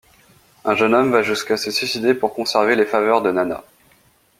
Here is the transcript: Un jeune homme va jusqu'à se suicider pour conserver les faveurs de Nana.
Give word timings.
Un 0.65 0.73
jeune 0.73 0.95
homme 0.95 1.11
va 1.11 1.21
jusqu'à 1.21 1.57
se 1.57 1.69
suicider 1.69 2.15
pour 2.15 2.33
conserver 2.33 2.75
les 2.75 2.87
faveurs 2.87 3.21
de 3.21 3.29
Nana. 3.31 3.63